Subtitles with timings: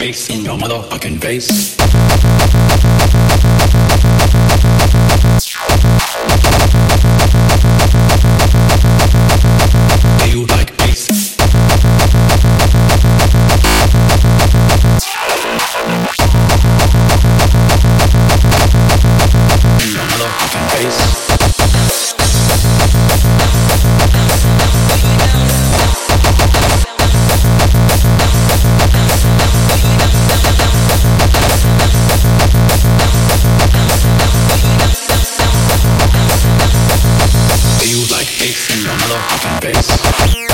[0.00, 1.76] bass in your motherfucking face.
[10.16, 11.36] Do you like bass?
[19.82, 21.29] In your motherfucking bass.
[39.82, 40.49] Yeah.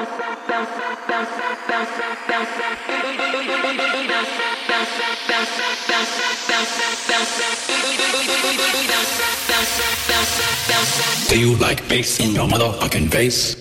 [0.00, 0.06] Do
[11.38, 13.56] you like bass in your motherfucking bass?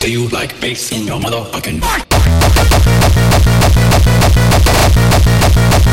[0.00, 1.80] Do you like bass in your motherfucking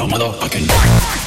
[0.00, 1.19] 山田派遣。